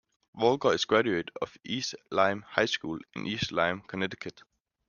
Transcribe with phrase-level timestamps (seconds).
[0.33, 4.41] Walker is a graduate of East Lyme High School in East Lyme, Connecticut.